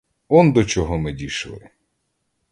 Он 0.27 0.53
до 0.53 0.63
чого 0.65 0.97
ми 0.97 1.11
дійшли! 1.13 1.69